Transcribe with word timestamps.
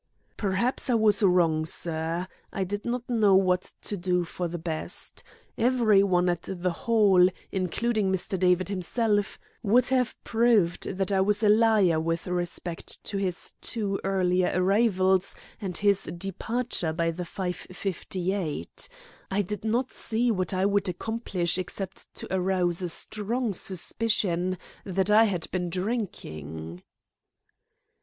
"Perhaps 0.35 0.89
I 0.89 0.95
was 0.95 1.21
wrong, 1.21 1.63
sir. 1.63 2.27
I 2.51 2.63
did 2.63 2.85
not 2.85 3.07
know 3.07 3.35
what 3.35 3.71
to 3.83 3.95
do 3.95 4.23
for 4.23 4.47
the 4.47 4.57
best. 4.57 5.23
Every 5.59 6.01
one 6.01 6.27
at 6.27 6.49
the 6.51 6.71
Hall, 6.71 7.27
including 7.51 8.11
Mr. 8.11 8.39
David 8.39 8.67
himself, 8.69 9.37
would 9.61 9.89
have 9.89 10.15
proved 10.23 10.85
that 10.97 11.11
I 11.11 11.21
was 11.21 11.43
a 11.43 11.49
liar 11.49 11.99
with 11.99 12.25
respect 12.25 13.03
to 13.03 13.17
his 13.17 13.53
two 13.61 13.99
earlier 14.03 14.49
arrivals 14.55 15.35
and 15.61 15.77
his 15.77 16.05
departure 16.05 16.93
by 16.93 17.11
the 17.11 17.21
5.58. 17.21 18.87
I 19.29 19.41
did 19.43 19.63
not 19.63 19.91
see 19.91 20.31
what 20.31 20.51
I 20.51 20.65
would 20.65 20.89
accomplish 20.89 21.59
except 21.59 22.11
to 22.15 22.27
arouse 22.35 22.81
a 22.81 22.89
strong 22.89 23.53
suspicion 23.53 24.57
that 24.83 25.11
I 25.11 25.25
had 25.25 25.45
been 25.51 25.69
drinking." 25.69 26.81